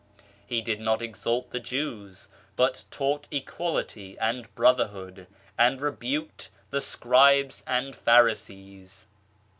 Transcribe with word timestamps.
He 0.47 0.63
did 0.63 0.79
not 0.79 1.03
exalt 1.03 1.51
the 1.51 1.59
Jews, 1.59 2.27
but 2.55 2.85
taught 2.89 3.27
equality 3.29 4.17
and 4.17 4.51
brother 4.55 4.87
hood, 4.87 5.27
and 5.59 5.79
rebuked 5.79 6.49
the 6.71 6.81
Scribes 6.81 7.63
and 7.67 7.95
Pharisees. 7.95 9.05